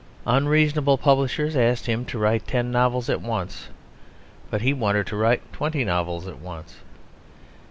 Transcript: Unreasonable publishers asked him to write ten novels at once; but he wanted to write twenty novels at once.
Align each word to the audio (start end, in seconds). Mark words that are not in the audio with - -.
Unreasonable 0.25 0.97
publishers 0.97 1.55
asked 1.55 1.85
him 1.85 2.05
to 2.05 2.17
write 2.17 2.47
ten 2.47 2.71
novels 2.71 3.07
at 3.07 3.21
once; 3.21 3.67
but 4.49 4.61
he 4.63 4.73
wanted 4.73 5.05
to 5.05 5.15
write 5.15 5.43
twenty 5.53 5.85
novels 5.85 6.27
at 6.27 6.39
once. 6.39 6.77